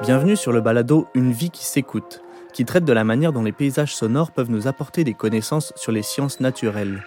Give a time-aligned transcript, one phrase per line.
[0.00, 3.50] Bienvenue sur le balado Une vie qui s'écoute, qui traite de la manière dont les
[3.50, 7.02] paysages sonores peuvent nous apporter des connaissances sur les sciences naturelles.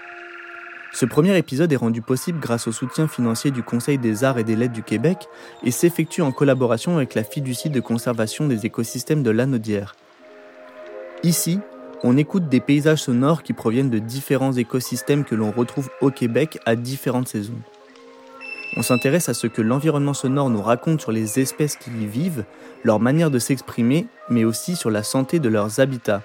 [0.92, 4.44] Ce premier épisode est rendu possible grâce au soutien financier du Conseil des arts et
[4.44, 5.30] des lettres du Québec
[5.64, 9.96] et s'effectue en collaboration avec la fiducie de conservation des écosystèmes de l'Anaudière.
[11.24, 11.62] Ici,
[12.04, 16.60] on écoute des paysages sonores qui proviennent de différents écosystèmes que l'on retrouve au Québec
[16.66, 17.62] à différentes saisons.
[18.78, 22.46] On s'intéresse à ce que l'environnement sonore nous raconte sur les espèces qui y vivent,
[22.84, 26.24] leur manière de s'exprimer, mais aussi sur la santé de leurs habitats.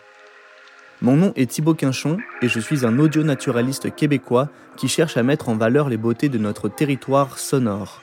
[1.02, 5.48] Mon nom est Thibaut Quinchon et je suis un audio-naturaliste québécois qui cherche à mettre
[5.48, 8.02] en valeur les beautés de notre territoire sonore.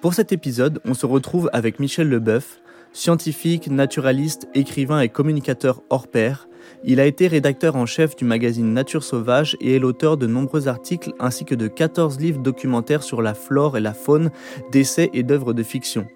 [0.00, 2.58] Pour cet épisode, on se retrouve avec Michel Leboeuf,
[2.96, 6.48] scientifique, naturaliste, écrivain et communicateur hors pair,
[6.82, 10.66] il a été rédacteur en chef du magazine Nature Sauvage et est l'auteur de nombreux
[10.66, 14.30] articles ainsi que de 14 livres documentaires sur la flore et la faune,
[14.72, 16.06] d'essais et d'œuvres de fiction.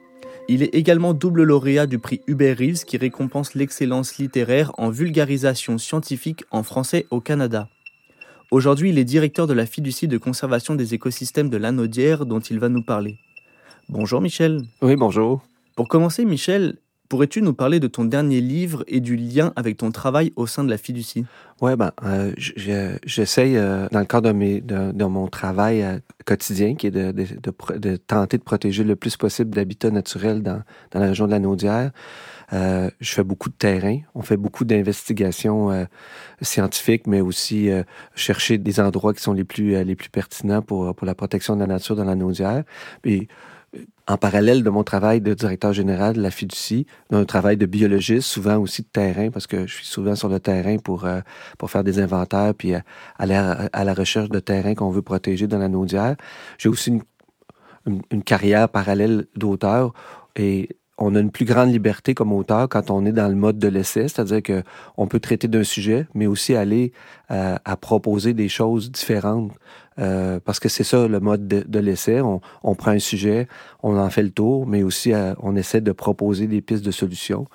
[0.49, 5.77] Il est également double lauréat du prix Hubert Reeves qui récompense l'excellence littéraire en vulgarisation
[5.77, 7.69] scientifique en français au Canada.
[8.51, 12.59] Aujourd'hui, il est directeur de la fiducie de conservation des écosystèmes de l'Anaudière dont il
[12.59, 13.19] va nous parler.
[13.89, 14.63] Bonjour Michel.
[14.83, 15.43] Oui, bonjour.
[15.81, 16.77] Pour commencer, Michel,
[17.11, 20.63] Pourrais-tu nous parler de ton dernier livre et du lien avec ton travail au sein
[20.63, 21.27] de la fiducie?
[21.61, 26.93] Oui, ben, euh, j'essaye, euh, dans le cadre de, mon travail euh, quotidien, qui est
[26.93, 30.63] de, tenter de protéger le plus possible d'habitats naturels dans,
[30.95, 31.91] la région de la Naudière.
[32.53, 33.99] Euh, je fais beaucoup de terrain.
[34.15, 35.89] On fait beaucoup d'investigations
[36.41, 37.71] scientifiques, mais aussi
[38.15, 41.67] chercher des endroits qui sont les plus, les plus pertinents pour, la protection de la
[41.67, 42.63] nature dans la Naudière.
[44.07, 48.27] En parallèle de mon travail de directeur général de la fiducie, d'un travail de biologiste,
[48.27, 51.21] souvent aussi de terrain, parce que je suis souvent sur le terrain pour, euh,
[51.59, 52.81] pour faire des inventaires, puis euh,
[53.19, 56.17] aller à, la recherche de terrain qu'on veut protéger dans la naudière.
[56.59, 56.91] J'ai aussi
[57.87, 59.93] une, une, carrière parallèle d'auteur
[60.35, 63.59] et on a une plus grande liberté comme auteur quand on est dans le mode
[63.59, 64.63] de l'essai, c'est-à-dire que
[64.99, 66.93] on peut traiter d'un sujet, mais aussi aller
[67.31, 69.53] euh, à proposer des choses différentes.
[69.99, 72.21] Euh, parce que c'est ça le mode de, l'essai.
[72.21, 72.41] On,
[72.75, 73.49] prend un sujet,
[73.83, 76.91] on en fait le tour, mais aussi euh, on essaie de proposer des pistes de
[76.91, 77.47] solutions.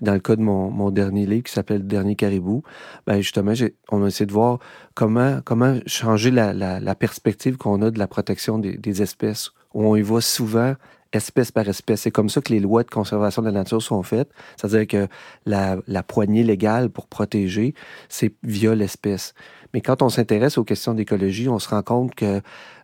[0.00, 2.62] Dans le cas de mon, dernier livre qui s'appelle Le Dernier Caribou,
[3.06, 3.52] ben justement,
[3.90, 4.58] on a essayé de voir
[4.94, 5.40] comment,
[5.86, 9.50] changer la, perspective qu'on a de la protection des, des espèces.
[9.74, 10.74] On y voit souvent
[11.12, 12.02] espèce par espèce.
[12.02, 14.30] C'est comme ça que les lois de conservation de la nature sont faites.
[14.56, 15.08] C'est-à-dire que
[15.46, 17.74] la, la poignée légale pour protéger,
[18.08, 19.34] c'est via l'espèce.
[19.74, 22.40] Mais quand on s'intéresse aux questions d'écologie, on se rend compte que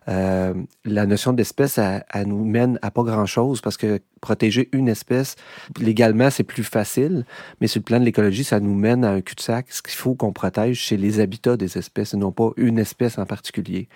[0.09, 0.53] euh,
[0.85, 5.35] la notion d'espèce, elle, nous mène à pas grand-chose parce que protéger une espèce,
[5.79, 7.25] légalement, c'est plus facile,
[7.61, 9.67] mais sur le plan de l'écologie, ça nous mène à un cul-de-sac.
[9.69, 13.17] Ce qu'il faut qu'on protège, c'est les habitats des espèces et non pas une espèce
[13.17, 13.89] en particulier.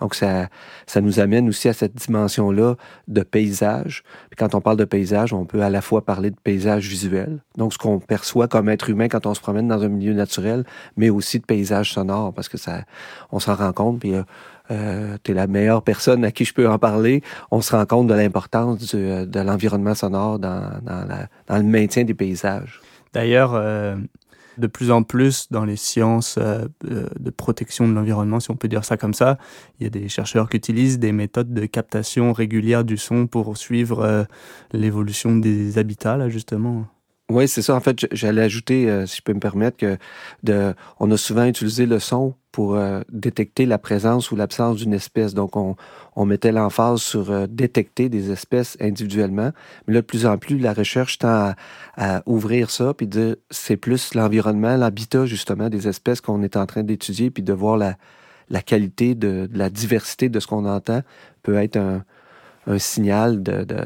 [0.00, 0.48] Donc, ça,
[0.86, 2.76] ça nous amène aussi à cette dimension-là
[3.08, 4.02] de paysage.
[4.30, 7.40] Puis quand on parle de paysage, on peut à la fois parler de paysage visuel,
[7.56, 10.64] donc ce qu'on perçoit comme être humain quand on se promène dans un milieu naturel,
[10.96, 12.84] mais aussi de paysage sonore parce que ça,
[13.30, 14.02] on s'en rend compte.
[14.70, 17.22] Euh, tu es la meilleure personne à qui je peux en parler.
[17.50, 20.70] On se rend compte de l'importance euh, de l'environnement sonore dans,
[21.48, 22.80] le maintien des paysages.
[23.12, 23.96] D'ailleurs, euh,
[24.58, 28.68] de plus en plus dans les sciences euh, de protection de l'environnement, si on peut
[28.68, 29.38] dire ça comme ça,
[29.78, 33.56] il y a des chercheurs qui utilisent des méthodes de captation régulière du son pour
[33.56, 34.26] suivre
[34.72, 36.86] l'évolution des habitats, là, justement.
[37.28, 37.74] Oui, c'est ça.
[37.74, 39.98] En fait, j'allais ajouter, euh, si je peux me permettre, que
[40.44, 44.92] de, on a souvent utilisé le son pour euh, détecter la présence ou l'absence d'une
[44.92, 45.34] espèce.
[45.34, 45.74] Donc, on,
[46.14, 49.50] on mettait l'emphase sur euh, détecter des espèces individuellement.
[49.88, 51.54] Mais là, de plus en plus, la recherche tend
[51.96, 56.66] à, ouvrir ça, puis de c'est plus l'environnement, l'habitat justement des espèces qu'on est en
[56.66, 57.96] train d'étudier, puis de voir la,
[58.50, 61.02] la qualité de, de la diversité de ce qu'on entend
[61.42, 62.04] peut être un,
[62.66, 63.76] un signal de, de,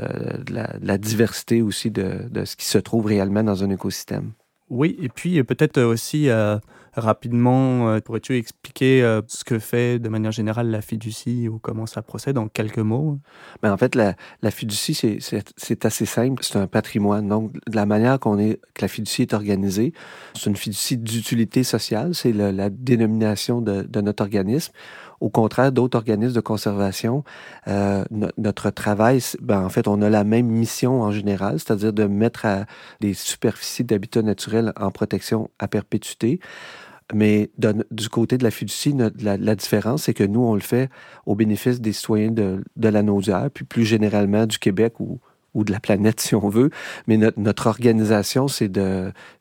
[0.51, 4.33] la, diversité aussi de, ce qui se trouve réellement dans un écosystème.
[4.71, 6.57] Oui, et puis euh, peut-être aussi euh,
[6.95, 12.03] rapidement, euh, pourrais-tu expliquer ce que fait de manière générale la fiducie ou comment ça
[12.03, 13.19] procède en quelques mots?
[13.63, 16.43] Ben, en fait, la, la fiducie, c'est assez simple.
[16.45, 17.29] C'est un patrimoine.
[17.29, 19.93] Donc, de la manière qu'on est, que la fiducie est organisée,
[20.35, 22.15] c'est une fiducie d'utilité sociale.
[22.15, 24.73] C'est la dénomination de, de notre organisme.
[25.21, 27.25] Au contraire d'autres organismes de conservation,
[27.69, 28.05] euh,
[28.39, 32.47] notre travail, ben, en fait, on a la même mission en général, c'est-à-dire de mettre
[32.47, 32.65] à
[33.01, 36.41] des superficies d'habitat naturel en protection à perpétuité.
[37.13, 37.51] Mais
[37.91, 40.89] du côté de la fiducie, la, différence, c'est que nous, on le fait
[41.27, 45.19] au bénéfice des citoyens de, de la Naudière, puis plus généralement du Québec ou
[45.55, 46.71] ou de la planète, si on veut.
[47.07, 48.71] Mais notre, organisation, c'est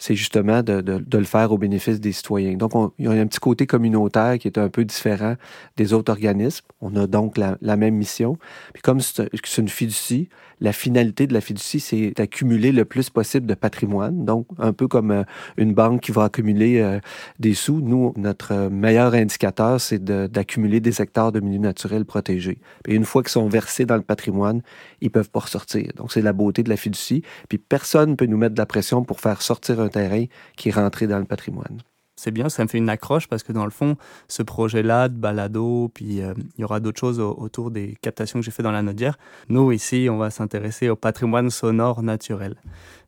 [0.10, 2.56] justement de, de, de, le faire au bénéfice des citoyens.
[2.56, 5.36] Donc, on, il y a un petit côté communautaire qui est un peu différent
[5.78, 6.66] des autres organismes.
[6.82, 8.38] On a donc la, la même mission.
[8.74, 10.30] Puis comme c'est une fiducie,
[10.62, 14.26] la finalité de la fiducie, c'est d'accumuler le plus possible de patrimoine.
[14.26, 15.24] Donc, un peu comme euh,
[15.58, 17.00] une banque qui va accumuler euh,
[17.40, 17.82] des sous.
[17.82, 22.60] Nous, notre meilleur indicateur, c'est d'accumuler des hectares de milieux naturels protégés.
[22.88, 24.62] Et une fois qu'ils sont versés dans le patrimoine,
[25.02, 25.92] ils peuvent pas ressortir.
[25.96, 27.24] Donc, c'est la beauté de la fiducie.
[27.48, 30.26] Puis, personne ne peut nous mettre de la pression pour faire sortir un terrain
[30.58, 31.80] qui est rentré dans le patrimoine
[32.19, 33.95] c'est bien, ça me fait une accroche parce que dans le fond,
[34.27, 38.45] ce projet-là de balado, puis euh, il y aura d'autres choses autour des captations que
[38.45, 39.18] j'ai fait dans la Nodière.
[39.48, 42.56] Nous, ici, on va s'intéresser au patrimoine sonore naturel.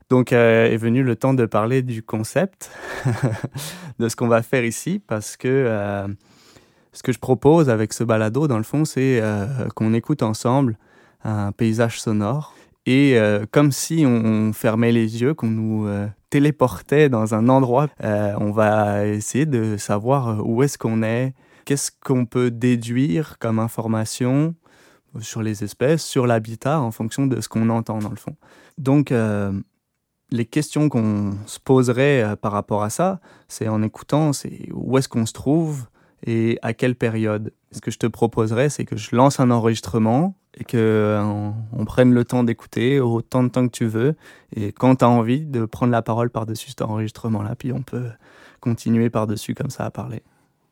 [0.09, 2.71] Donc euh, est venu le temps de parler du concept,
[3.99, 6.07] de ce qu'on va faire ici, parce que euh,
[6.93, 9.21] ce que je propose avec ce balado, dans le fond, c'est
[9.75, 10.77] qu'on écoute ensemble
[11.23, 12.55] un paysage sonore
[12.85, 17.87] et euh, comme si on fermait les yeux, qu'on nous euh, téléportait dans un endroit,
[18.03, 21.33] euh, on va essayer de savoir où est-ce qu'on est,
[21.65, 24.55] qu'est-ce qu'on peut déduire comme information
[25.19, 28.35] sur les espèces, sur l'habitat, en fonction de ce qu'on entend dans le fond.
[28.77, 29.13] Donc,
[30.31, 33.19] les questions qu'on se poserait par rapport à ça,
[33.49, 35.87] c'est en écoutant, c'est où est-ce qu'on se trouve
[36.25, 37.53] et à quelle période?
[37.71, 41.85] Ce que je te proposerais, c'est que je lance un enregistrement et que euh, on,
[41.85, 44.15] prenne le temps d'écouter autant de temps que tu veux.
[44.55, 48.09] Et quand tu as envie de prendre la parole par-dessus cet enregistrement-là, puis on peut
[48.59, 50.21] continuer par-dessus comme ça à parler.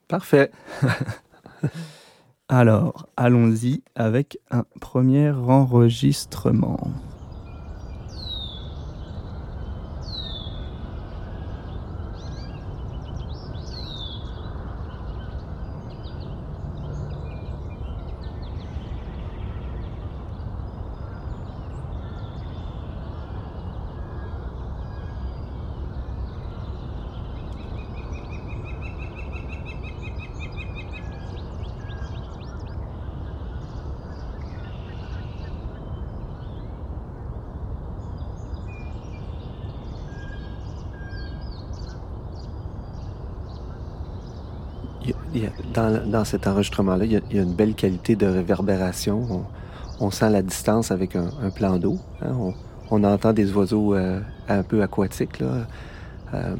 [0.08, 0.52] Parfait.
[2.50, 6.80] Alors, allons-y avec un premier enregistrement.
[45.74, 49.46] Dans, cet enregistrement-là, il, y a une belle qualité de réverbération.
[50.00, 52.00] On, sent la distance avec un, plan d'eau.
[52.22, 52.54] Hein.
[52.92, 55.42] On, entend des oiseaux euh, un peu aquatiques.
[55.42, 56.56] Euh,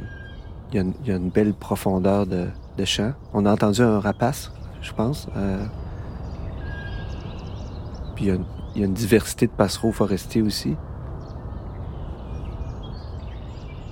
[0.72, 2.48] il, y a une, belle profondeur de,
[2.86, 3.14] chant.
[3.34, 4.52] On a entendu un rapace,
[4.82, 5.28] je pense.
[5.36, 5.66] Euh,
[8.16, 10.76] puis il y, a une, diversité de passereaux forestiers aussi.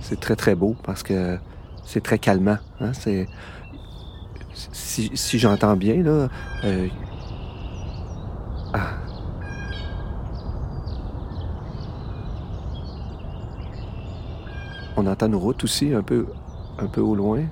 [0.01, 1.37] C'est très, très beau parce que
[1.83, 2.57] c'est très calmant.
[2.79, 2.91] Hein.
[4.71, 6.29] Si, j'entends bien, là.
[6.63, 6.87] Euh,
[8.73, 8.89] ah.
[14.95, 16.25] On entend nos routes aussi, un peu,
[16.79, 17.43] un peu au loin.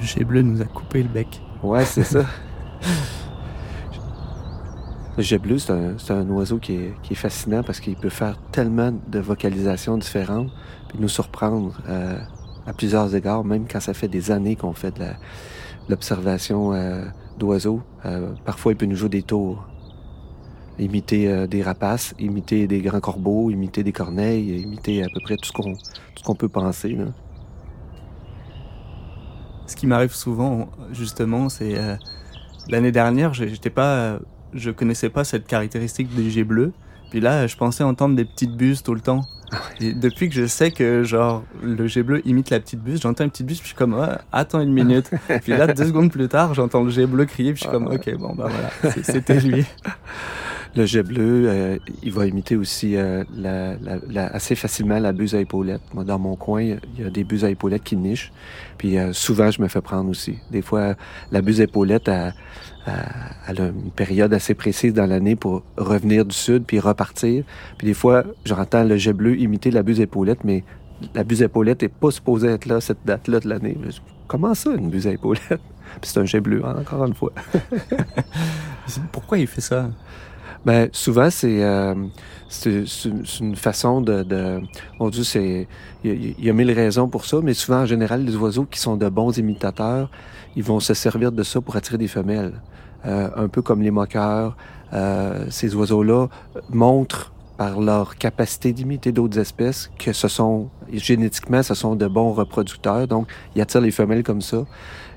[0.00, 1.40] Le jet bleu nous a coupé le bec.
[1.62, 2.24] Ouais, c'est ça.
[5.16, 5.72] Le jet bleu, c'est
[6.12, 10.50] un, oiseau qui est, fascinant parce qu'il peut faire tellement de vocalisations différentes,
[10.88, 11.74] puis nous surprendre.
[11.88, 12.18] Euh,
[12.70, 15.06] à plusieurs égards, même quand ça fait des années qu'on fait de
[15.88, 17.04] l'observation euh,
[17.36, 17.82] d'oiseaux.
[18.06, 19.66] Euh, parfois, il peut nous jouer des tours.
[20.78, 25.36] Imiter euh, des rapaces, imiter des grands corbeaux, imiter des corneilles, imiter à peu près
[25.36, 26.96] tout ce qu'on peut penser.
[29.66, 31.74] Ce qui m'arrive souvent, justement, c'est
[32.68, 34.18] l'année dernière, j'étais pas,
[34.52, 36.72] je connaissais pas cette caractéristique du jet bleu.
[37.10, 39.22] Puis là, je pensais entendre des petites buses tout le temps.
[39.80, 43.24] Et depuis que je sais que genre le jet bleu imite la petite buse, j'entends
[43.24, 43.96] une petite buse, puis je suis comme
[44.32, 45.10] attends une minute.
[45.42, 47.88] puis là deux secondes plus tard, j'entends le jet bleu crier, puis je suis comme
[47.88, 49.64] ok bon bah voilà, c'était lui.
[50.76, 53.74] Le jet bleu, euh, il va imiter aussi euh, la,
[54.08, 55.82] la, assez facilement la buse à épaulettes.
[55.94, 58.32] Moi, dans mon coin, il y a des buses à épaulettes qui nichent.
[58.78, 60.38] Puis euh, souvent, je me fais prendre aussi.
[60.50, 60.94] Des fois,
[61.32, 62.32] la buse à épaulettes, a
[63.48, 67.44] une période assez précise dans l'année pour revenir du sud puis repartir.
[67.76, 70.64] Puis des fois, j'entends le jet bleu imiter la buse à épaulettes, mais
[71.14, 73.76] la buse à épaulettes n'est pas supposée être là cette date-là de l'année.
[74.28, 75.42] Comment ça, une buse à épaulettes?
[76.00, 77.32] Puis c'est un jet bleu, hein, encore une fois.
[79.12, 79.90] Pourquoi il fait ça?
[80.64, 81.94] Ben, souvent, c'est euh,
[83.40, 84.22] une façon de...
[84.22, 84.60] de
[84.98, 85.22] mon Dieu.
[86.04, 88.96] Il y, a mille raisons pour ça, mais souvent, en général, les oiseaux qui sont
[88.96, 90.10] de bons imitateurs,
[90.56, 92.60] ils vont se servir de ça pour attirer des femelles.
[93.06, 94.56] Euh, un peu comme les moqueurs.
[94.92, 96.26] Euh, ces oiseaux-là
[96.68, 102.32] montrent par leur capacité d'imiter d'autres espèces, que ce sont, génétiquement, ce sont de bons
[102.32, 103.06] reproducteurs.
[103.06, 104.64] Donc, ils attirent les femelles comme ça.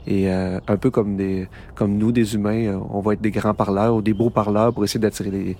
[0.05, 3.31] Et euh, un peu comme, des, comme nous, des humains, euh, on va être des
[3.31, 5.55] grands parleurs ou des beaux parleurs pour essayer d'attirer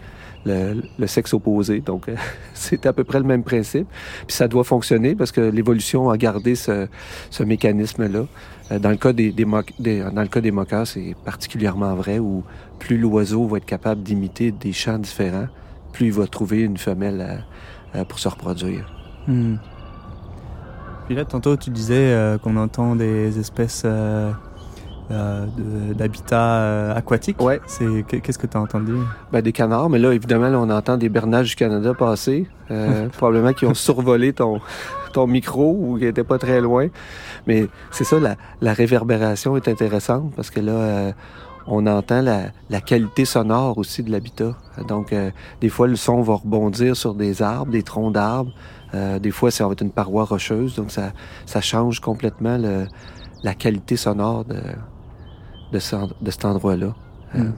[0.46, 1.80] le, le, sexe opposé.
[1.80, 2.16] Donc, euh,
[2.54, 3.88] c'est à peu près le même principe.
[4.28, 6.88] Puis ça doit fonctionner parce que l'évolution a gardé ce,
[7.30, 8.26] ce mécanisme-là.
[8.80, 12.44] Dans le cas des, des, dans le cas des moqueurs, c'est particulièrement vrai où
[12.80, 15.48] plus l'oiseau va être capable d'imiter des chants différents,
[15.92, 17.46] plus il va trouver une femelle
[18.08, 18.92] pour se reproduire.
[19.28, 19.58] Hmm.
[21.06, 24.32] Puis là, tantôt, tu disais euh, qu'on entend des espèces euh,
[25.12, 25.46] euh,
[25.94, 27.42] d'habitats aquatiques.
[27.42, 27.60] Ouais.
[27.68, 28.94] C'est qu'est-ce que tu as entendu?
[29.32, 32.48] Ben, des canards, mais là, évidemment, là, on entend des bernages du Canada passer,
[33.18, 34.60] probablement qui ont survolé ton
[35.14, 36.88] ton micro ou qui n'étaient pas très loin.
[37.46, 41.14] Mais c'est ça, la, la, réverbération est intéressante parce que là,
[41.68, 44.56] on entend la, la, qualité sonore aussi de l'habitat.
[44.88, 45.14] Donc,
[45.62, 48.52] des fois, le son va rebondir sur des arbres, des troncs d'arbres.
[48.94, 51.14] Euh, des fois, ça va être une paroi rocheuse, donc ça,
[51.46, 52.86] ça change complètement le,
[53.44, 54.60] la qualité sonore de,
[55.72, 56.94] de, ce, de cet endroit-là.
[57.36, 57.40] Euh.
[57.40, 57.54] Hmm.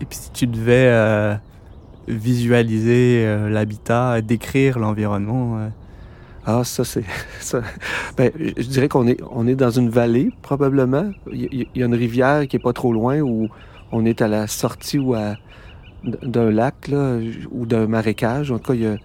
[0.00, 1.34] Et puis si tu devais euh,
[2.08, 5.70] visualiser l'habitat, décrire l'environnement.
[6.44, 7.04] Ah, ça, c'est.
[8.16, 11.10] Ben, je dirais qu'on est, on est dans une vallée, probablement.
[11.32, 13.48] Il y, a une rivière qui est pas trop loin où
[13.92, 15.36] on est à la sortie ou à
[16.04, 17.18] d'un lac là,
[17.50, 18.50] ou d'un marécage.
[18.50, 18.96] En tout cas, il y a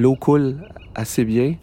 [0.00, 0.56] l'eau coule
[0.94, 1.54] assez bien.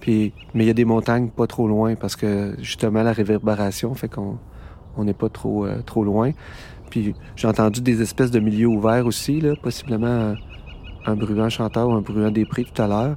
[0.00, 3.94] Puis, mais il y a des montagnes pas trop loin parce que justement la réverbération
[3.94, 4.38] fait qu'on
[4.96, 6.32] on n'est pas trop, euh, trop loin.
[6.90, 10.34] Puis j'ai entendu des espèces de milieux ouverts aussi, là, possiblement euh,
[11.06, 13.16] un bruant chanteur ou un bruant des prix tout à l'heure.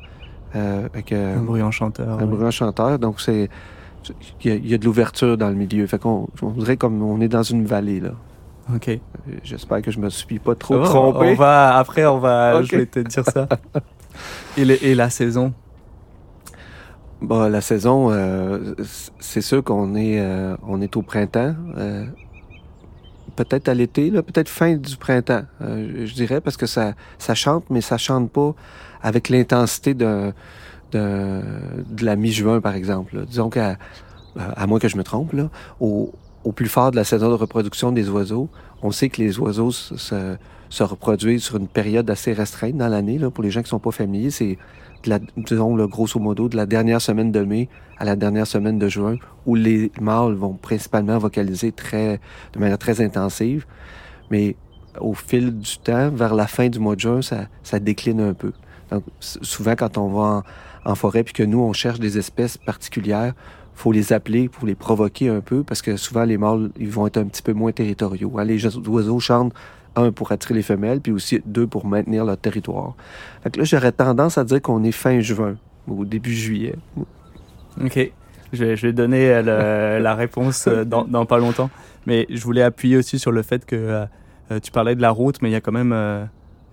[0.55, 2.19] Euh, un bruant chanteur.
[2.19, 2.97] Un bruant chanteur.
[2.97, 3.49] Donc c'est
[4.43, 5.85] il y, a de l'ouverture dans le milieu.
[5.85, 8.11] Fait qu'on on dirait comme on est dans une vallée là.
[8.73, 8.99] OK.
[9.43, 11.31] J'espère que je me suis pas trop trompé.
[11.31, 13.47] On va après on va je vais te dire ça.
[14.57, 15.53] Et, la saison?
[17.21, 18.75] Bon, la saison, euh,
[19.19, 21.55] c'est sûr qu'on est, euh, est au printemps.
[21.77, 22.05] Euh,
[23.35, 27.81] peut-être à l'été, peut-être fin du printemps, je dirais, parce que ça, ça chante, mais
[27.81, 28.53] ça chante pas
[29.01, 30.33] avec l'intensité de,
[30.91, 31.41] de,
[32.01, 33.25] la mi-juin, par exemple.
[33.25, 33.77] Disons qu'à
[34.37, 35.49] à moins que je me trompe, là,
[35.79, 38.49] au, au plus fort de la saison de reproduction des oiseaux,
[38.81, 40.35] on sait que les oiseaux se,
[40.69, 43.19] se reproduisent sur une période assez restreinte dans l'année.
[43.33, 44.57] Pour les gens qui sont pas familiers, c'est,
[45.37, 48.87] disons, le grosso modo, de la dernière semaine de mai à la dernière semaine de
[48.87, 53.65] juin, où les mâles vont principalement vocaliser de manière très intensive.
[54.31, 54.55] Mais
[54.99, 58.53] au fil du temps, vers la fin du mois de juin, ça, décline un peu.
[58.91, 60.43] Donc, souvent, quand on va
[60.85, 63.33] en, en forêt puis que nous, on cherche des espèces particulières,
[63.79, 67.07] faut les appeler pour les provoquer un peu parce que souvent les mâles ils vont
[67.07, 68.33] être un petit peu moins territoriaux.
[68.37, 69.53] Hein, les oiseaux chantent
[69.95, 72.95] un pour attirer les femelles puis aussi deux pour maintenir leur territoire.
[73.43, 75.55] Fait là j'aurais tendance à dire qu'on est fin juin
[75.87, 76.75] ou début juillet.
[77.83, 78.11] Ok,
[78.53, 81.69] je vais, je vais donner euh, la réponse euh, dans, dans, pas longtemps,
[82.05, 83.75] mais je voulais appuyer aussi sur le fait que
[84.51, 85.93] euh, tu parlais de la route, mais il y a quand même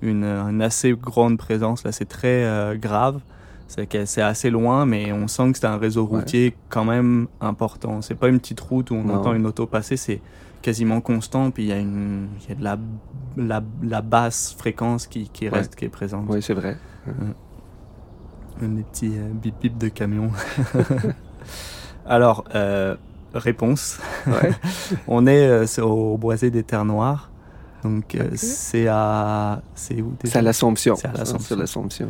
[0.00, 3.20] une, une, assez grande présence là, c'est très grave.
[3.68, 7.26] C'est que c'est assez loin, mais on sent que c'est un réseau routier quand même
[7.40, 8.00] important.
[8.00, 10.20] C'est pas une petite route où on entend une auto passer, c'est
[10.62, 12.78] quasiment constant, puis il y a, une, y a de la,
[13.37, 16.26] la, la, basse fréquence qui, qui reste, qui est présente.
[16.28, 16.76] Oui, c'est vrai.
[18.61, 20.30] Des petits euh, bip bip de camion.
[22.06, 22.96] Alors, euh,
[23.35, 23.99] réponse.
[24.26, 24.50] Ouais.
[25.06, 27.30] on est euh, au Boisé des Terres Noires.
[27.85, 28.37] Donc, okay.
[28.37, 29.62] c'est à.
[29.75, 30.96] C'est où C'est à l'Assomption.
[30.96, 31.12] C'est à
[31.56, 32.08] l'Assomption.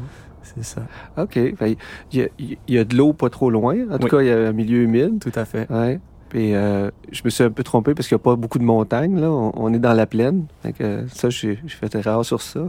[0.56, 0.82] C'est ça.
[1.16, 1.36] OK.
[1.36, 1.76] Il
[2.12, 3.76] y, a, il y a de l'eau pas trop loin.
[3.90, 4.10] En tout Oui.
[4.10, 5.18] cas, il y a un milieu humide.
[5.20, 5.70] Tout à fait.
[5.70, 6.00] Ouais.
[6.28, 8.64] Puis euh, je me suis un peu trompé parce qu'il n'y a pas beaucoup de
[8.64, 9.20] montagnes.
[9.20, 9.30] Là.
[9.30, 10.46] On, on est dans la plaine.
[10.62, 12.60] Fait que ça, j'ai fait erreur sur ça.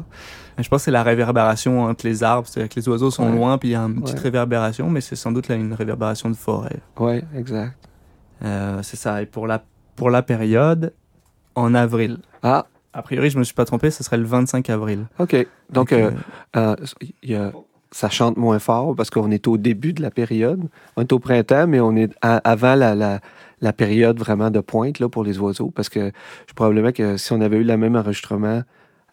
[0.60, 2.48] Je pense que c'est la réverbération entre les arbres.
[2.48, 3.36] C'est-à-dire que les oiseaux sont Ouais.
[3.36, 4.24] loin, puis il y a une petite Ouais.
[4.24, 6.77] réverbération, mais c'est sans doute là une réverbération de forêt.
[7.00, 7.74] Oui, exact.
[8.44, 9.22] Euh, c'est ça.
[9.22, 9.63] Et pour la,
[9.96, 10.94] pour la période,
[11.56, 12.20] en avril.
[12.44, 15.06] Ah, A priori, je me suis pas trompé, ce serait le 25 avril.
[15.20, 15.34] OK.
[15.36, 16.12] Donc, Donc, euh,
[16.56, 16.86] euh, euh,
[17.24, 17.51] il y a,
[17.91, 20.62] ça chante moins fort parce qu'on est au début de la période.
[20.96, 23.20] On est au printemps, mais on est avant la,
[23.62, 25.72] la, période vraiment de pointe là, pour les oiseaux.
[25.72, 26.12] Parce que
[26.48, 28.63] je probablement que si on avait eu le même enregistrement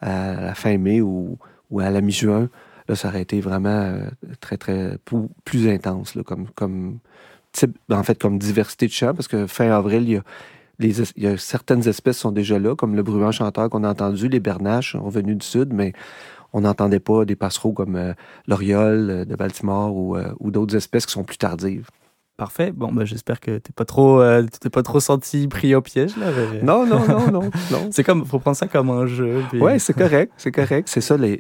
[0.01, 1.39] à la fin mai ou,
[1.71, 2.49] ou à la mi-juin,
[2.89, 4.07] là, ça aurait été vraiment euh,
[4.41, 4.99] très, très
[5.45, 6.99] plus intense là, comme, comme
[7.53, 9.15] type, en fait, comme diversité de chants.
[9.15, 10.23] Parce que fin avril,
[10.81, 14.29] il y a certaines espèces sont déjà là, comme le bruant chanteur qu'on a entendu,
[14.29, 15.93] les bernaches sont venus du sud, mais
[16.55, 18.15] on n'entendait pas des passereaux comme euh,
[18.47, 21.89] l'oriole euh, de Baltimore ou, euh, ou d'autres espèces qui sont plus tardives.
[22.37, 22.73] Parfait.
[22.73, 26.17] Bon, bah, j'espère que t'es pas trop, euh, t'es pas trop senti pris au piège
[26.17, 26.31] là.
[26.63, 27.89] Non, non, non, non, non.
[27.91, 29.43] c'est comme, faut prendre ça comme un jeu.
[29.51, 29.61] Puis...
[29.61, 30.89] Ouais, c'est correct, c'est correct.
[30.89, 31.39] C'est ça les,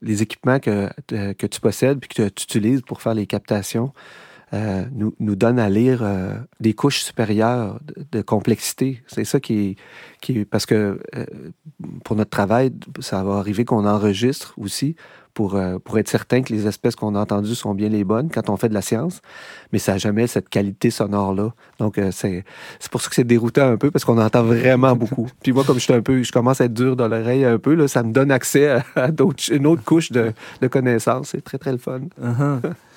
[0.00, 3.92] les équipements que, que tu possèdes puis que tu utilises pour faire les captations.
[4.54, 7.80] Euh, nous, nous donne à lire euh, des couches supérieures
[8.12, 9.02] de, complexité.
[9.06, 9.76] C'est ça qui est,
[10.22, 11.26] qui Parce que euh,
[12.04, 14.96] pour notre travail, ça va arriver qu'on enregistre aussi
[15.34, 18.50] pour, pour être certain que les espèces qu'on a entendues sont bien les bonnes quand
[18.50, 19.20] on fait de la science,
[19.72, 21.52] mais ça n'a jamais cette qualité sonore-là.
[21.78, 22.42] Donc, c'est
[22.90, 25.28] pour ça que c'est déroutant un peu, parce qu'on entend vraiment beaucoup.
[25.44, 27.58] Puis moi, comme je suis un peu, je commence à être dur dans l'oreille un
[27.58, 29.10] peu, là, ça me donne accès à,
[29.52, 31.28] une autre couche de, de connaissances.
[31.28, 32.00] C'est très, très le fun.
[32.20, 32.72] Uh-huh.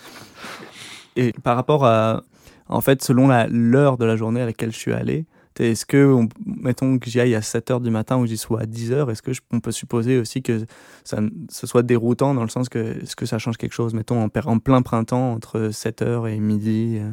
[1.15, 2.23] Et par rapport à,
[2.67, 5.25] en fait, selon l'heure de la journée à laquelle je suis allé,
[5.59, 8.65] est-ce que, mettons que j'y aille à 7 heures du matin ou j'y sois à
[8.65, 10.65] 10 heures, est-ce qu'on peut supposer aussi que
[11.03, 14.23] ça, ce soit déroutant dans le sens que, est-ce que ça change quelque chose, mettons,
[14.23, 17.11] en, plein printemps, entre 7 heures et midi euh?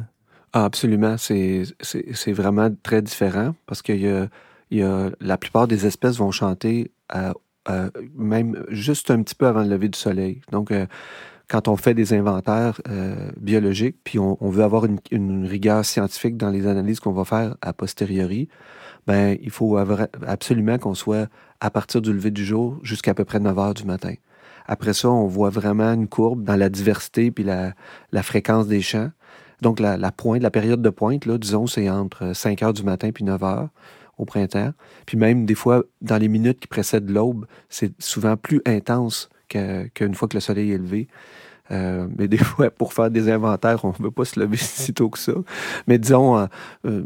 [0.53, 1.63] ah, Absolument, c'est
[2.27, 4.27] vraiment très différent parce que y a,
[4.71, 6.91] y a, la plupart des espèces vont chanter
[8.15, 10.41] même juste un petit peu avant le lever du soleil.
[10.51, 10.85] Donc, euh,
[11.49, 16.51] quand on fait des inventaires euh, biologiques, puis on, veut avoir une, rigueur scientifique dans
[16.51, 18.47] les analyses qu'on va faire a posteriori,
[19.07, 21.27] ben il faut absolument qu'on soit
[21.59, 24.13] à partir du lever du jour jusqu'à peu près 9 heures du matin.
[24.67, 27.73] Après ça, on voit vraiment une courbe dans la diversité puis la,
[28.21, 29.09] fréquence des champs.
[29.61, 32.83] Donc, la, la, pointe, la période de pointe, là, disons, c'est entre 5 heures du
[32.83, 33.69] matin puis 9 heures
[34.19, 34.73] au printemps.
[35.07, 40.15] Puis même, des fois, dans les minutes qui précèdent l'aube, c'est souvent plus intense qu'une
[40.15, 41.07] fois que le soleil est levé.
[41.71, 44.93] Euh, mais des fois, pour faire des inventaires, on ne veut pas se lever si
[44.93, 45.33] tôt que ça.
[45.87, 46.45] Mais disons, euh,
[46.85, 47.03] euh,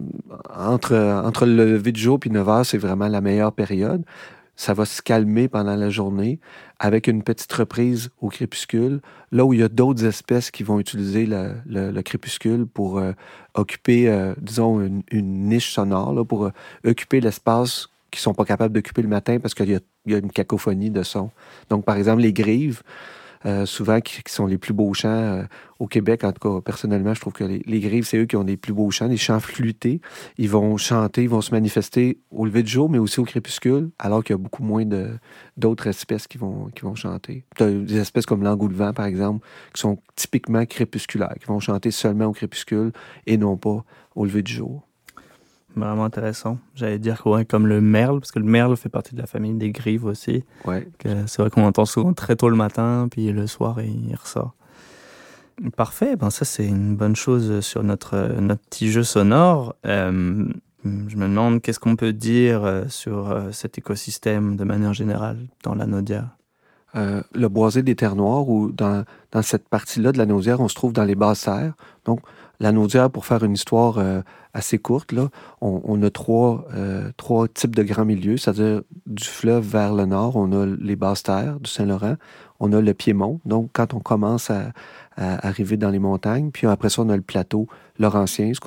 [0.56, 4.04] entre, entre le lever du jour et 9 heures, c'est vraiment la meilleure période.
[4.56, 6.40] Ça va se calmer pendant la journée
[6.78, 10.80] avec une petite reprise au crépuscule, là où il y a d'autres espèces qui vont
[10.80, 13.02] utiliser le, le, crépuscule pour
[13.56, 15.04] occuper, disons, une,
[15.50, 16.52] niche sonore, là, pour
[16.86, 20.92] occuper l'espace qu'ils sont pas capables d'occuper le matin parce qu'il y, a une cacophonie
[20.92, 21.32] de sons.
[21.70, 22.84] Donc, par exemple, les grives,
[23.46, 25.44] euh, souvent qui, sont les plus beaux chants euh,
[25.80, 26.24] au Québec.
[26.24, 28.72] En tout cas, personnellement, je trouve que les, grives, c'est eux qui ont les plus
[28.72, 30.00] beaux chants, les chants flûtés.
[30.38, 33.90] Ils vont chanter, ils vont se manifester au lever du jour, mais aussi au crépuscule,
[34.00, 34.86] alors qu'il y a beaucoup moins
[35.58, 37.46] d'autres espèces qui vont, qui vont chanter.
[37.60, 42.34] des espèces comme l'engoulevent, par exemple, qui sont typiquement crépusculaires, qui vont chanter seulement au
[42.34, 42.92] crépuscule
[43.28, 43.84] et non pas
[44.16, 44.88] au lever du jour.
[45.76, 46.60] Vraiment intéressant.
[46.76, 49.54] J'allais dire ouais, comme le merle, parce que le merle fait partie de la famille
[49.54, 50.44] des grives aussi.
[50.66, 50.88] Ouais.
[51.04, 54.54] C'est vrai qu'on entend souvent très tôt le matin, puis le soir, il ressort.
[55.78, 59.76] Parfait, ben ça c'est une bonne chose sur notre, notre petit jeu sonore.
[59.86, 60.46] Euh,
[60.84, 65.38] je me demande qu'est-ce qu'on peut dire euh, sur euh, cet écosystème de manière générale
[65.64, 66.30] dans la Naudière.
[66.96, 70.76] le boisé des terres noires, ou dans, dans cette partie-là de la Naudière, on se
[70.76, 71.74] trouve dans les basses terres.
[72.06, 72.20] Donc,
[72.60, 74.22] la Naudière, pour faire une histoire euh,
[74.54, 75.30] assez courte, là,
[75.62, 80.36] on, a trois, euh, trois types de grands milieux, c'est-à-dire du fleuve vers le nord,
[80.36, 82.16] on a les basses terres du Saint-Laurent,
[82.60, 84.72] on a le Piémont, donc quand on commence à,
[85.18, 87.68] arriver dans les montagnes, puis après ça, on a le plateau
[88.00, 88.60] laurentien, ce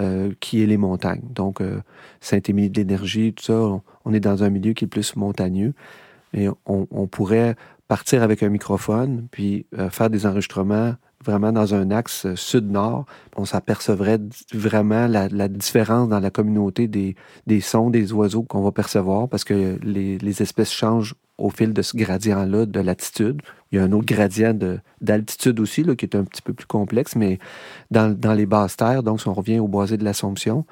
[0.00, 1.22] euh, qui est les montagnes.
[1.30, 1.62] Donc,
[2.20, 5.72] Saint-Émilie de l'Énergie, tout ça, on, est dans un milieu qui est plus montagneux.
[6.34, 7.56] Et on, on pourrait
[7.88, 13.04] partir avec un microphone, puis faire des enregistrements vraiment dans un axe sud-nord,
[13.36, 14.20] on s'apercevrait
[14.52, 19.44] vraiment la, différence dans la communauté des, des sons des oiseaux qu'on va percevoir parce
[19.44, 23.42] que les, les, espèces changent au fil de ce gradient-là de latitude.
[23.70, 24.56] Il y a un autre gradient
[25.00, 27.38] d'altitude aussi là, qui est un petit peu plus complexe, mais
[27.90, 30.64] dans, dans les basses terres, donc si on revient au boisé de l'Assomption,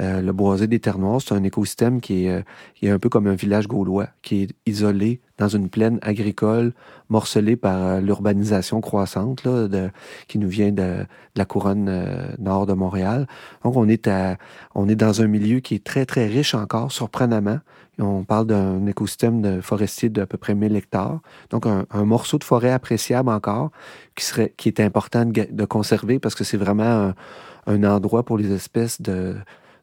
[0.00, 2.42] euh, le boisé des Terres Noires, c'est un écosystème qui est, euh,
[2.74, 6.72] qui est, un peu comme un village gaulois, qui est isolé dans une plaine agricole,
[7.08, 9.90] morcelée par euh, l'urbanisation croissante là, de,
[10.28, 13.26] qui nous vient de, la couronne nord de Montréal.
[13.64, 14.36] Donc, on est, à,
[14.74, 17.58] on est dans un milieu qui est très, très riche encore, surprenamment.
[18.00, 21.20] On parle d'un écosystème de forestier d'à peu près 1000 hectares.
[21.50, 23.70] Donc, un, un, morceau de forêt appréciable encore,
[24.14, 27.14] qui, serait, qui est important de, de conserver parce que c'est vraiment un,
[27.66, 29.36] un endroit pour les espèces de,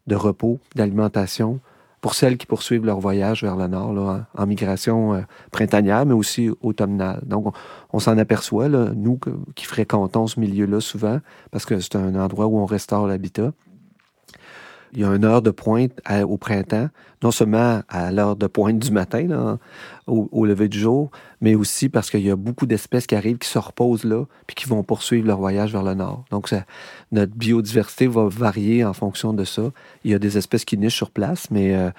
[0.08, 1.60] de repos, d'alimentation
[2.06, 6.14] pour celles qui poursuivent leur voyage vers le nord, là, en, migration euh, printanière, mais
[6.14, 7.20] aussi automnale.
[7.26, 7.52] Donc,
[7.94, 9.20] on, s'en aperçoit, là, nous
[9.56, 13.54] qui fréquentons ce milieu-là souvent, parce que c'est un endroit où on restaure l'habitat.
[14.94, 16.90] Il y a une heure de pointe au printemps,
[17.24, 19.58] non seulement à l'heure de pointe du matin,
[20.08, 21.10] au, lever du jour,
[21.42, 24.56] mais aussi parce qu'il y a beaucoup d'espèces qui arrivent, qui se reposent là, puis
[24.56, 26.26] qui vont poursuivre leur voyage vers le nord.
[26.30, 26.54] Donc,
[27.12, 29.72] notre biodiversité va varier en fonction de ça.
[30.04, 31.90] Il y a des espèces qui nichent sur place, mais euh,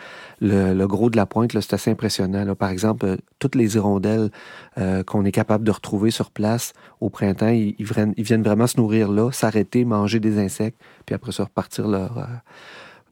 [0.41, 2.55] le, gros de la pointe, c'est assez impressionnant.
[2.55, 4.31] Par exemple, euh, toutes les hirondelles
[4.79, 9.11] euh, qu'on est capable de retrouver sur place au printemps, ils, viennent, vraiment se nourrir
[9.11, 12.25] là, s'arrêter, manger des insectes, puis après ça repartir leur...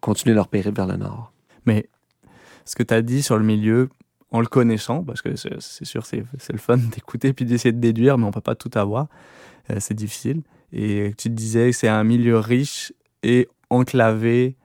[0.00, 1.33] continuer leur périple vers le nord.
[1.66, 1.88] Mais
[2.64, 3.88] ce que tu as dit sur le milieu,
[4.34, 8.18] en le connaissant, parce que c'est sûr, c'est le fun d'écouter puis d'essayer de déduire,
[8.18, 9.06] mais on peut pas tout avoir.
[9.70, 10.42] Euh, c'est difficile.
[10.72, 12.92] Et tu te disais c'est un milieu riche
[13.22, 14.56] et enclavé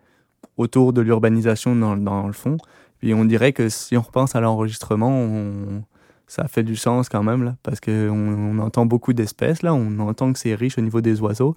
[0.58, 2.58] autour de l'urbanisation dans, dans, le fond.
[2.98, 5.24] Puis on dirait que si on repense à l'enregistrement,
[6.30, 9.98] ça fait du sens quand même, là, parce qu'on on entend beaucoup d'espèces, là, on
[9.98, 11.56] entend que c'est riche au niveau des oiseaux,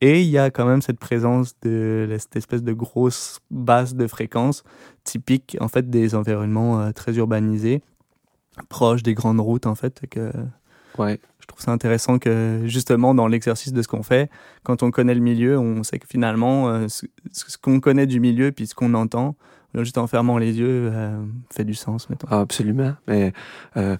[0.00, 4.06] et il y a quand même cette présence de cette espèce de grosse base de
[4.06, 4.64] fréquence
[5.04, 7.82] typique en fait des environnements euh, très urbanisés,
[8.70, 10.00] proches des grandes routes en fait.
[10.10, 10.32] Que
[10.98, 11.20] ouais.
[11.40, 14.30] Je trouve ça intéressant que justement dans l'exercice de ce qu'on fait,
[14.62, 18.52] quand on connaît le milieu, on sait que finalement euh, ce qu'on connaît du milieu
[18.52, 19.36] puis ce qu'on entend,
[19.82, 22.28] juste en fermant les yeux, euh, fait du sens, mettons.
[22.30, 22.92] Ah, absolument.
[23.08, 23.32] Mais
[23.76, 23.96] euh,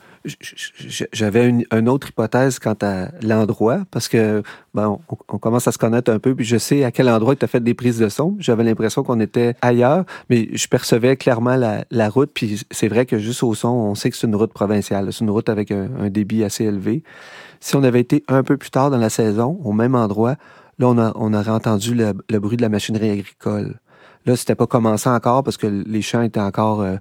[1.12, 6.12] j'avais une, autre hypothèse quant à l'endroit, parce que bon, on, commence à se connaître
[6.12, 8.36] un peu, puis je sais à quel endroit tu as fait des prises de son.
[8.38, 13.18] J'avais l'impression qu'on était ailleurs, mais je percevais clairement la, route, puis c'est vrai que
[13.18, 15.12] juste au son, on sait que c'est une route provinciale.
[15.12, 17.02] C'est une route avec un, débit assez élevé.
[17.60, 20.36] Si on avait été un peu plus tard dans la saison, au même endroit,
[20.78, 23.80] là, on, a, on aurait entendu le bruit de la machinerie agricole.
[24.26, 26.96] Là, c'était pas commencé encore parce que les champs étaient encore euh,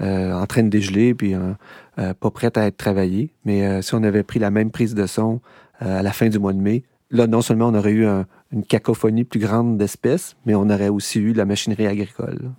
[0.00, 3.30] euh, en train de dégeler puis euh, pas prêts à être travaillés.
[3.44, 5.40] Mais si on avait pris la même prise de son
[5.80, 8.06] à la fin du mois de mai, là, non seulement on aurait eu
[8.52, 12.52] une cacophonie plus grande d'espèces, mais on aurait aussi eu la machinerie agricole.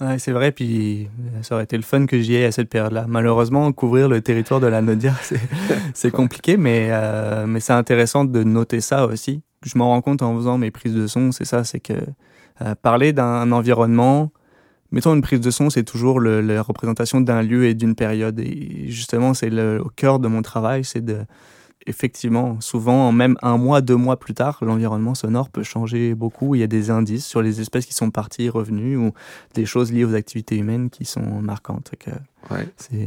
[0.00, 1.08] Ouais, c'est vrai, puis
[1.42, 3.06] ça aurait été le fun que j'y aille à cette période-là.
[3.08, 5.18] Malheureusement, couvrir le territoire de la Nodière,
[5.94, 6.90] c'est compliqué, mais,
[7.46, 9.42] mais c'est intéressant de noter ça aussi.
[9.64, 11.94] Je m'en rends compte en faisant mes prises de son, c'est ça, c'est que
[12.62, 14.32] euh, parler d'un environnement,
[14.90, 18.38] mettons une prise de son, c'est toujours la représentation d'un lieu et d'une période.
[18.40, 21.18] Et justement, c'est au cœur de mon travail, c'est de
[21.88, 26.54] effectivement, souvent, même un mois, deux mois plus tard, l'environnement sonore peut changer beaucoup.
[26.54, 29.12] Il y a des indices sur les espèces qui sont parties, revenues, ou
[29.54, 31.92] des choses liées aux activités humaines qui sont marquantes.
[31.98, 32.10] Que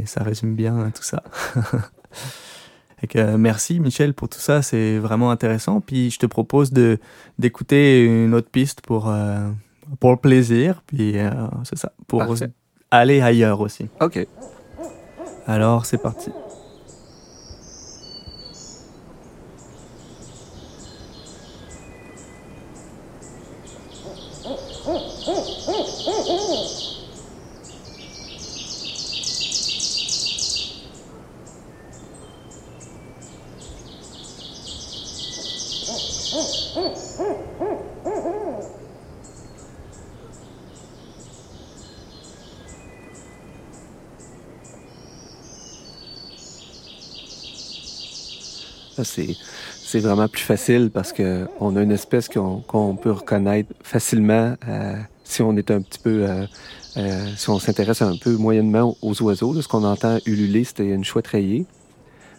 [0.06, 1.24] Ça résume bien tout ça.
[3.38, 5.82] merci Michel pour tout ça, c'est vraiment intéressant.
[5.82, 7.00] Puis je te propose de
[7.40, 9.50] d'écouter une autre piste pour euh,
[10.00, 11.30] pour le plaisir, puis euh,
[11.64, 12.24] c'est ça, pour
[12.92, 13.88] aller ailleurs aussi.
[14.00, 14.26] Ok.
[15.48, 16.32] Alors c'est parti.
[49.04, 55.42] C'est vraiment plus facile parce qu'on a une espèce qu'on peut reconnaître facilement euh, si
[55.42, 56.46] on est un petit peu, euh,
[56.98, 59.60] euh, si on s'intéresse un peu moyennement aux oiseaux.
[59.62, 61.66] ce qu'on entend ululer, c'était une chouette rayée.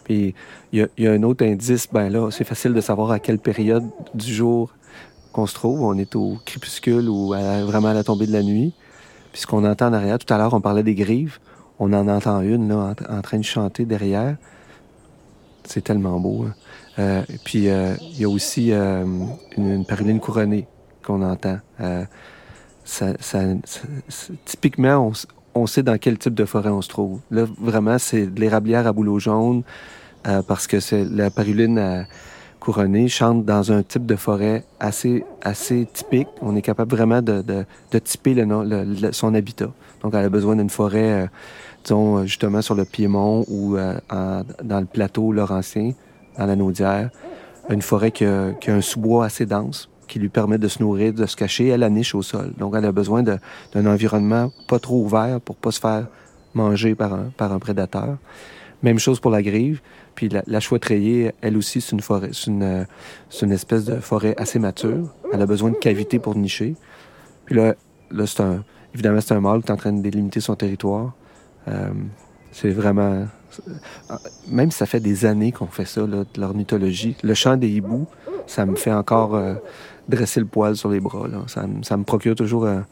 [0.03, 0.35] Puis
[0.71, 3.85] il y, a, un autre indice, ben là, c'est facile de savoir à quelle période
[4.13, 4.71] du jour
[5.31, 5.81] qu'on se trouve.
[5.81, 8.73] On est au crépuscule ou vraiment à la tombée de la nuit.
[9.31, 11.39] Puis ce qu'on entend en arrière, tout à l'heure, on parlait des grives.
[11.79, 14.35] On en entend une là, en train de chanter derrière.
[15.65, 16.45] C'est tellement beau.
[16.47, 16.53] Hein.
[16.99, 19.03] Euh, puis euh, il y a aussi euh,
[19.57, 20.67] une, paruline couronnée
[21.03, 21.59] qu'on entend.
[24.45, 25.11] Typiquement,
[25.55, 27.19] on, sait dans quel type de forêt on se trouve.
[27.31, 29.63] Là, vraiment, c'est de l'érablière à bouleau jaune
[30.47, 32.05] parce que c'est la paruline
[32.63, 36.29] couronnée chante dans un type de forêt assez, assez typique.
[36.41, 38.33] On est capable vraiment de, de, de typer
[39.11, 39.69] son habitat.
[40.01, 41.29] Donc, elle a besoin d'une forêt
[41.83, 43.99] disons, euh, justement sur le Piémont ou euh,
[44.63, 45.91] dans le plateau laurentien,
[46.37, 47.09] dans la Naudière,
[47.69, 51.25] une forêt qui a, un sous-bois assez dense qui lui permet de se nourrir, de
[51.25, 51.67] se cacher.
[51.67, 52.53] Elle a niche au sol.
[52.57, 56.07] Donc, elle a besoin d'un environnement pas trop ouvert pour pas se faire
[56.53, 58.17] manger par un, par un prédateur.
[58.83, 59.81] Même chose pour la grive.
[60.15, 60.59] Puis la, la
[61.41, 62.85] elle aussi, c'est une forêt, une,
[63.51, 65.13] espèce de forêt assez mature.
[65.33, 66.75] Elle a besoin de cavités pour nicher.
[67.45, 67.75] Puis là,
[68.25, 71.13] c'est un, évidemment, c'est un mâle qui est en train de délimiter son territoire.
[71.67, 71.89] Euh,
[72.51, 73.25] c'est vraiment.
[74.47, 78.07] Même si ça fait des années qu'on fait ça, de l'ornithologie, le chant des hiboux,
[78.47, 79.55] ça me fait encore euh,
[80.07, 81.27] dresser le poil sur les bras.
[81.47, 82.85] Ça, me procure toujours un,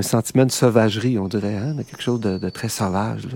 [0.00, 3.28] sentiment de sauvagerie, on dirait, hein, quelque chose de, très sauvage.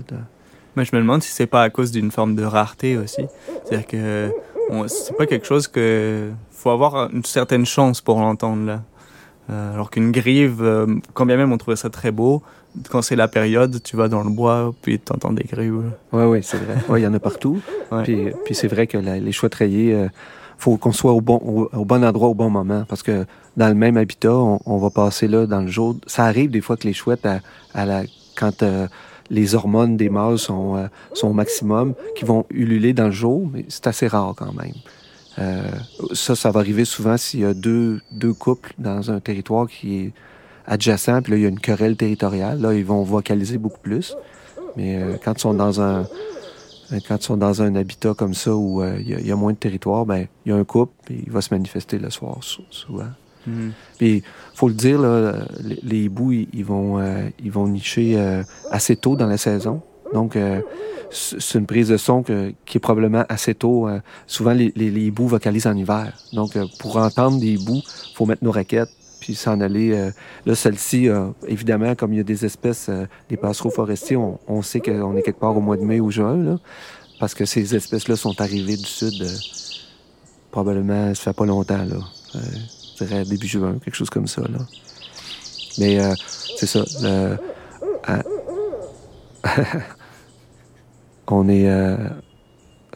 [0.77, 3.23] Mais je me demande si c'est pas à cause d'une forme de rareté aussi.
[3.65, 4.31] C'est-à-dire que
[4.85, 8.81] c'est pas quelque chose que faut avoir une certaine chance pour l'entendre là.
[9.49, 12.43] Euh, alors qu'une grive, euh, quand bien même on trouvait ça très beau,
[12.91, 15.81] quand c'est la période, tu vas dans le bois, puis tu entends des grives.
[16.11, 16.99] Oui, oui, c'est vrai.
[16.99, 17.59] Il y en a partout.
[18.03, 20.07] Puis, puis c'est vrai que les choix treillés, il euh,
[20.59, 22.83] faut qu'on soit au bon, au, bon endroit au bon moment.
[22.87, 25.95] Parce que dans le même habitat, on, va passer là dans le jour.
[26.05, 28.03] Ça arrive des fois que les chouettes, à, la,
[28.35, 28.63] quand
[29.29, 33.65] les hormones des mâles sont, sont au maximum, qui vont ululer dans le jour, mais
[33.67, 34.73] c'est assez rare quand même.
[35.39, 35.69] Euh,
[36.13, 39.97] ça, ça va arriver souvent s'il y a deux, deux couples dans un territoire qui
[39.97, 40.13] est
[40.65, 42.59] adjacent, puis là, il y a une querelle territoriale.
[42.59, 44.15] Là, ils vont vocaliser beaucoup plus.
[44.75, 46.01] Mais euh, quand ils sont dans un
[46.93, 49.57] euh, quand ils sont dans un habitat comme ça où il y, a moins de
[49.57, 53.09] territoire, ben il y a un couple, puis il va se manifester le soir souvent.
[53.47, 53.71] Mm-hmm.
[53.97, 55.45] Puis faut le dire, là,
[55.83, 56.99] les, hiboux, ils, vont
[57.43, 58.17] ils vont nicher
[58.71, 59.81] assez tôt dans la saison.
[60.13, 60.35] Donc
[61.09, 63.87] c'est une prise de son qui est probablement assez tôt.
[63.87, 66.13] Euh, souvent, les, les, hiboux vocalisent en hiver.
[66.33, 67.81] Donc, euh, pour entendre des hiboux,
[68.13, 69.93] faut mettre nos raquettes puis s'en aller.
[69.93, 70.11] Euh,
[70.45, 71.09] là, celle-ci,
[71.47, 72.89] évidemment, comme il y a des espèces,
[73.29, 76.59] des passereaux forestiers, on, sait qu'on est quelque part au mois de mai ou juin,
[77.19, 79.25] parce que ces espèces-là sont arrivées du sud
[80.51, 81.97] probablement, ça fait pas longtemps, là.
[82.99, 84.59] Je dirais début juin, quelque chose comme ça, là.
[85.79, 85.99] Mais
[86.57, 86.83] c'est ça.
[91.27, 91.69] on est.
[91.69, 91.97] Euh,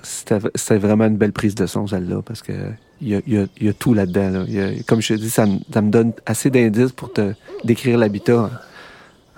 [0.03, 2.53] c'était vraiment une belle prise de son, celle-là, parce que
[3.01, 4.45] il y a, y, a, y a, tout là-dedans.
[4.47, 4.71] Là.
[4.87, 7.33] comme je te dis, ça, ça, me donne assez d'indices pour te
[7.63, 8.49] décrire l'habitat.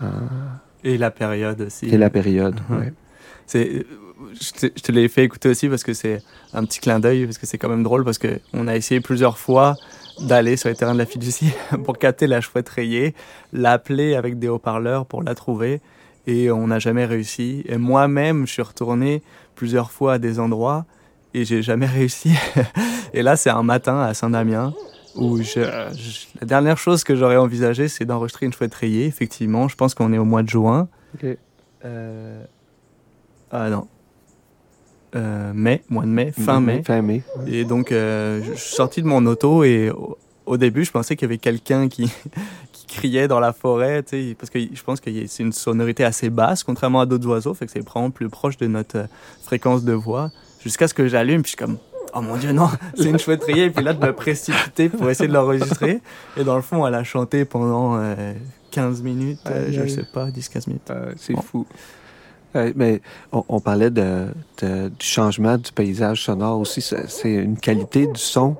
[0.01, 0.07] Euh,
[0.83, 1.87] et la période aussi.
[1.87, 2.79] Et la période, uh-huh.
[2.79, 2.85] oui.
[3.45, 3.85] C'est,
[4.39, 6.21] je te, l'ai fait écouter aussi parce que c'est
[6.53, 9.37] un petit clin d'œil, parce que c'est quand même drôle, parce qu'on a essayé plusieurs
[9.37, 9.75] fois
[10.21, 11.51] d'aller sur les terrains de la fiducie
[11.83, 13.15] pour capter la chouette rayée,
[13.51, 15.81] l'appeler avec des haut-parleurs pour la trouver
[16.27, 17.63] et on n'a jamais réussi.
[17.67, 19.21] Et moi-même, je suis retourné
[19.55, 20.85] plusieurs fois à des endroits
[21.33, 22.33] et j'ai jamais réussi.
[23.13, 24.73] et là, c'est un matin à Saint-Damien
[25.15, 29.05] où je, la dernière chose que j'aurais envisagé, c'est d'enregistrer une chouette rayée.
[29.05, 30.87] Effectivement, je pense qu'on est au mois de juin.
[31.85, 32.43] Euh...
[33.51, 33.87] Ah non.
[35.15, 36.81] Euh, mai, mois de mai, fin mai.
[36.83, 37.21] Fin mai.
[37.47, 41.15] Et donc, euh, je suis sorti de mon auto et au, au début, je pensais
[41.15, 42.11] qu'il y avait quelqu'un qui,
[42.87, 44.03] criait dans la forêt,
[44.37, 47.65] parce que je pense que c'est une sonorité assez basse, contrairement à d'autres oiseaux, fait
[47.65, 49.05] que c'est vraiment plus proche de notre euh,
[49.41, 50.29] fréquence de voix.
[50.61, 51.77] Jusqu'à ce que j'allume, puis je suis comme,
[52.13, 55.09] oh mon dieu, non, c'est une chouette rayée, et puis là, de me précipiter pour
[55.09, 56.01] essayer de l'enregistrer.
[56.37, 57.97] Et dans le fond, elle a chanté pendant
[58.71, 60.91] 15 euh, minutes, euh, je ne sais pas, 10-15 minutes.
[61.17, 61.65] c'est fou.
[62.75, 64.27] Mais on, parlait de,
[64.61, 66.81] du changement du paysage sonore aussi.
[66.81, 68.57] C'est une qualité du son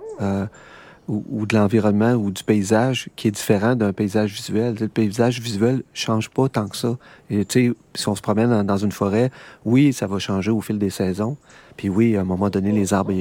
[1.07, 4.75] ou, de l'environnement ou du paysage qui est différent d'un paysage visuel.
[4.79, 6.97] Le paysage visuel change pas tant que ça.
[7.29, 9.29] Et tu sais, si on se promène dans, une forêt,
[9.65, 11.37] oui, ça va changer au fil des saisons.
[11.75, 13.13] Puis oui, à un moment donné, les arbres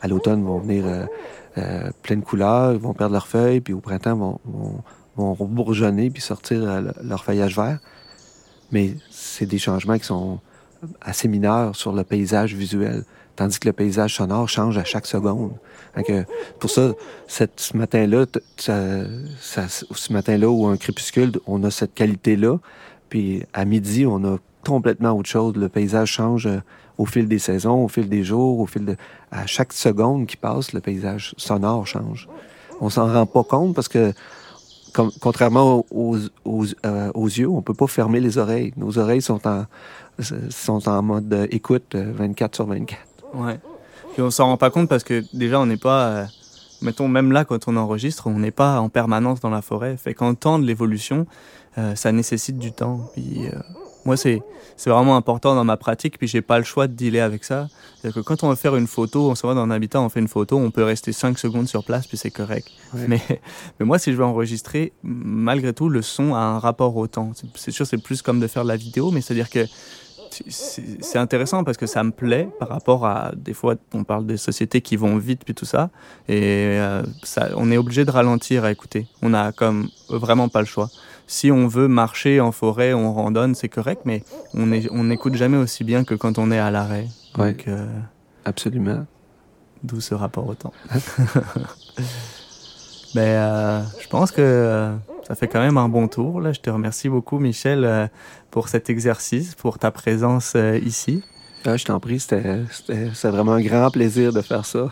[0.00, 1.06] à l'automne vont venir euh,
[1.58, 4.40] euh, plein de couleurs, ils vont perdre leurs feuilles, puis au printemps vont,
[5.16, 7.78] vont, vont bourgeonner puis sortir euh, leur feuillage vert.
[8.74, 10.40] Mais c'est des changements qui sont
[11.00, 13.04] assez mineurs sur le paysage visuel,
[13.36, 15.52] tandis que le paysage sonore change à chaque seconde
[16.58, 16.92] pour ça,
[17.26, 22.58] ce matin-là, ce matin-là ou un crépuscule, on a cette qualité-là.
[23.08, 25.54] Puis à midi, on a complètement autre chose.
[25.56, 26.58] Le paysage change euh,
[26.96, 28.96] au fil des saisons, au fil des jours, au fil de...
[29.30, 32.28] À chaque seconde qui passe, le paysage sonore change.
[32.80, 34.12] On s'en rend pas compte parce que,
[35.20, 38.72] contrairement aux, aux, euh, aux, yeux, on peut pas fermer les oreilles.
[38.76, 39.66] Nos oreilles sont en,
[40.50, 43.00] sont en mode euh, écoute 24 sur 24.
[43.34, 43.58] Ouais.
[44.14, 46.24] Puis on s'en rend pas compte parce que déjà on n'est pas, euh,
[46.82, 49.96] mettons même là quand on enregistre, on n'est pas en permanence dans la forêt.
[49.96, 51.26] Fait qu'entendre l'évolution,
[51.78, 53.10] euh, ça nécessite du temps.
[53.14, 53.58] Puis euh,
[54.04, 54.42] moi c'est
[54.86, 56.18] vraiment important dans ma pratique.
[56.18, 57.68] Puis j'ai pas le choix de dealer avec ça.
[58.02, 60.08] C'est que quand on va faire une photo, on se voit dans un habitat, on
[60.08, 62.68] fait une photo, on peut rester 5 secondes sur place puis c'est correct.
[63.08, 63.20] Mais
[63.78, 67.32] mais moi si je veux enregistrer, malgré tout le son a un rapport au temps.
[67.54, 69.66] C'est sûr c'est plus comme de faire de la vidéo, mais c'est à dire que
[70.48, 74.36] c'est intéressant parce que ça me plaît par rapport à des fois on parle des
[74.36, 75.90] sociétés qui vont vite puis tout ça
[76.28, 76.40] et
[76.78, 79.06] euh, ça, on est obligé de ralentir à écouter.
[79.22, 80.88] On a comme vraiment pas le choix.
[81.26, 85.56] Si on veut marcher en forêt, on randonne, c'est correct, mais on on n'écoute jamais
[85.56, 87.06] aussi bien que quand on est à l'arrêt.
[87.38, 87.86] Oui, euh,
[88.44, 89.06] absolument.
[89.82, 90.72] D'où ce rapport au temps.
[93.14, 94.94] mais euh, je pense que
[95.26, 96.40] ça fait quand même un bon tour.
[96.40, 96.52] Là.
[96.52, 98.06] Je te remercie beaucoup, Michel, euh,
[98.50, 101.22] pour cet exercice, pour ta présence euh, ici.
[101.64, 102.64] Ah, je t'en prie, c'était
[103.24, 104.88] vraiment un grand plaisir de faire ça.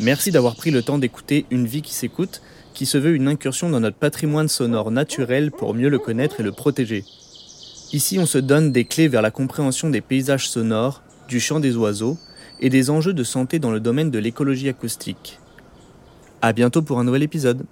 [0.00, 2.42] Merci d'avoir pris le temps d'écouter Une vie qui s'écoute,
[2.78, 6.44] qui se veut une incursion dans notre patrimoine sonore naturel pour mieux le connaître et
[6.44, 7.04] le protéger.
[7.92, 11.76] Ici, on se donne des clés vers la compréhension des paysages sonores, du chant des
[11.76, 12.16] oiseaux
[12.60, 15.40] et des enjeux de santé dans le domaine de l'écologie acoustique.
[16.40, 17.66] À bientôt pour un nouvel épisode.